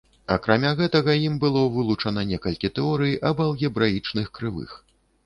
[0.35, 4.71] Акрамя гэтага ім было вылучана некалькі тэорый аб алгебраічных крывых.